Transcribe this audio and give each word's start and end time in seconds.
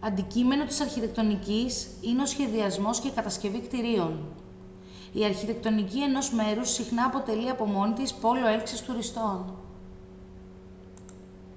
αντικείμενο 0.00 0.64
της 0.64 0.80
αρχιτεκτονικής 0.80 1.90
είναι 2.02 2.22
ο 2.22 2.26
σχεδιασμός 2.26 3.00
και 3.00 3.08
η 3.08 3.12
κατασκευή 3.12 3.60
κτιρίων 3.60 4.24
η 5.12 5.24
αρχιτεκτονική 5.24 6.02
ενός 6.02 6.32
μέρους 6.32 6.70
συχνά 6.70 7.04
αποτελεί 7.04 7.48
από 7.50 7.64
μόνη 7.64 7.92
της 7.92 8.14
πόλο 8.14 8.46
έλξης 8.46 8.82
τουριστών 8.82 9.54